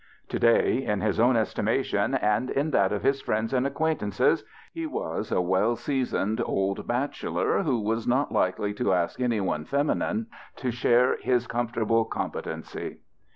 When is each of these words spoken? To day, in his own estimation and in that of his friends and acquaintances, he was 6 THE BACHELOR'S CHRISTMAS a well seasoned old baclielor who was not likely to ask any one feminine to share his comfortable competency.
To 0.29 0.39
day, 0.39 0.83
in 0.83 1.01
his 1.01 1.19
own 1.19 1.37
estimation 1.37 2.15
and 2.15 2.49
in 2.49 2.71
that 2.71 2.91
of 2.91 3.03
his 3.03 3.21
friends 3.21 3.53
and 3.53 3.67
acquaintances, 3.67 4.43
he 4.73 4.87
was 4.87 5.27
6 5.27 5.29
THE 5.29 5.35
BACHELOR'S 5.35 5.37
CHRISTMAS 5.37 5.37
a 5.37 5.41
well 5.41 5.75
seasoned 5.75 6.41
old 6.43 6.87
baclielor 6.87 7.61
who 7.63 7.79
was 7.81 8.07
not 8.07 8.31
likely 8.31 8.73
to 8.73 8.93
ask 8.93 9.21
any 9.21 9.41
one 9.41 9.63
feminine 9.63 10.25
to 10.55 10.71
share 10.71 11.17
his 11.21 11.45
comfortable 11.45 12.05
competency. 12.05 13.01